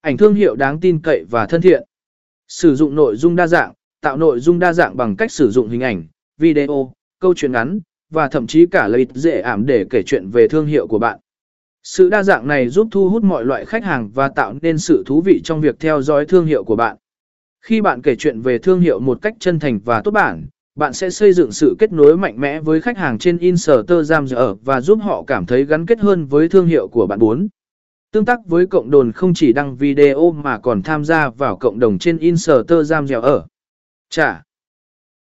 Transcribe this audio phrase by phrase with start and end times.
[0.00, 1.82] Ảnh thương hiệu đáng tin cậy và thân thiện.
[2.48, 5.68] Sử dụng nội dung đa dạng, tạo nội dung đa dạng bằng cách sử dụng
[5.68, 6.04] hình ảnh,
[6.38, 10.48] video, câu chuyện ngắn, và thậm chí cả lợi dễ ảm để kể chuyện về
[10.48, 11.18] thương hiệu của bạn.
[11.82, 15.02] Sự đa dạng này giúp thu hút mọi loại khách hàng và tạo nên sự
[15.06, 16.96] thú vị trong việc theo dõi thương hiệu của bạn.
[17.60, 20.92] Khi bạn kể chuyện về thương hiệu một cách chân thành và tốt bản, bạn
[20.92, 24.26] sẽ xây dựng sự kết nối mạnh mẽ với khách hàng trên Instagram
[24.64, 27.48] và giúp họ cảm thấy gắn kết hơn với thương hiệu của bạn 4.
[28.12, 31.78] Tương tác với cộng đồng không chỉ đăng video mà còn tham gia vào cộng
[31.78, 33.46] đồng trên Instagram ở.
[34.10, 34.42] Trả.